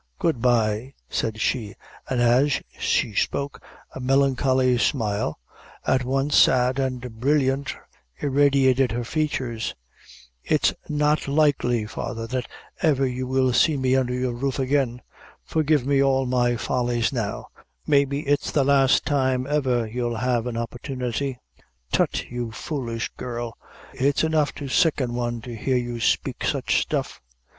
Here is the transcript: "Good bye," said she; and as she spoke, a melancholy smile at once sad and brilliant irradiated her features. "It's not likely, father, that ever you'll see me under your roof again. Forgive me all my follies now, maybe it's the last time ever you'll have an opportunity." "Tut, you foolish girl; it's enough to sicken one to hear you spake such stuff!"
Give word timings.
"Good 0.17 0.41
bye," 0.41 0.95
said 1.11 1.39
she; 1.39 1.75
and 2.09 2.19
as 2.19 2.59
she 2.79 3.13
spoke, 3.13 3.61
a 3.93 3.99
melancholy 3.99 4.79
smile 4.79 5.37
at 5.85 6.03
once 6.03 6.35
sad 6.35 6.79
and 6.79 7.19
brilliant 7.19 7.75
irradiated 8.17 8.91
her 8.93 9.03
features. 9.03 9.75
"It's 10.43 10.73
not 10.89 11.27
likely, 11.27 11.85
father, 11.85 12.25
that 12.25 12.47
ever 12.81 13.05
you'll 13.05 13.53
see 13.53 13.77
me 13.77 13.95
under 13.95 14.15
your 14.15 14.33
roof 14.33 14.57
again. 14.57 15.03
Forgive 15.45 15.85
me 15.85 16.01
all 16.01 16.25
my 16.25 16.55
follies 16.55 17.13
now, 17.13 17.49
maybe 17.85 18.21
it's 18.21 18.49
the 18.49 18.63
last 18.63 19.05
time 19.05 19.45
ever 19.45 19.85
you'll 19.85 20.15
have 20.15 20.47
an 20.47 20.57
opportunity." 20.57 21.37
"Tut, 21.91 22.25
you 22.31 22.51
foolish 22.51 23.09
girl; 23.17 23.55
it's 23.93 24.23
enough 24.23 24.51
to 24.55 24.67
sicken 24.67 25.13
one 25.13 25.41
to 25.41 25.55
hear 25.55 25.77
you 25.77 25.99
spake 25.99 26.43
such 26.43 26.81
stuff!" 26.81 27.21